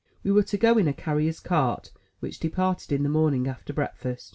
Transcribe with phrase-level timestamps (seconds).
[0.23, 1.91] We were to go in a carrier's cart
[2.21, 4.29] which departed in the morning after breakfast.